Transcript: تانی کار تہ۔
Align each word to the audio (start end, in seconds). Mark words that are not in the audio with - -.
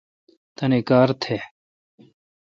تانی 0.55 0.81
کار 0.89 1.09
تہ۔ 1.21 1.37